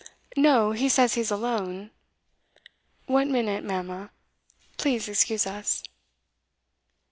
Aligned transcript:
'No; 0.35 0.71
he 0.71 0.89
says 0.89 1.13
he's 1.13 1.29
alone. 1.29 1.91
One 3.05 3.31
minute, 3.31 3.63
mamma; 3.63 4.09
please 4.75 5.07
excuse 5.07 5.45
us. 5.45 5.83